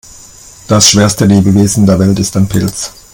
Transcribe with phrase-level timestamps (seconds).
[0.67, 2.91] Das schwerste Lebewesen der Welt ist ein Pilz.